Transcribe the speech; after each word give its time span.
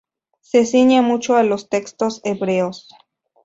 Se 0.39 0.65
ciñe 0.65 1.03
mucho 1.03 1.35
a 1.35 1.43
los 1.43 1.69
textos 1.69 2.21
hebreos. 2.23 2.89